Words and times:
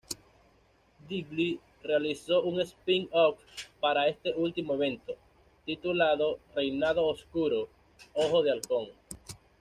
Diggle 1.07 1.59
realizó 1.83 2.41
un 2.41 2.59
"spin-off" 2.65 3.37
para 3.79 4.07
este 4.07 4.33
último 4.33 4.73
evento, 4.73 5.15
titulado 5.63 6.39
"Reinado 6.55 7.05
Oscuro: 7.05 7.69
Ojo 8.15 8.41
de 8.41 8.49
Halcón". 8.49 8.87